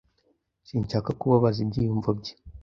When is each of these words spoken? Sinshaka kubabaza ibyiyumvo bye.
Sinshaka 0.67 1.09
kubabaza 1.19 1.59
ibyiyumvo 1.65 2.09
bye. 2.19 2.33